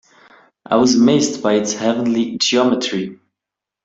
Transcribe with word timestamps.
I 0.65 0.77
was 0.77 0.95
amazed 0.95 1.43
by 1.43 1.53
its 1.57 1.73
heavenly 1.73 2.35
geometry. 2.39 3.19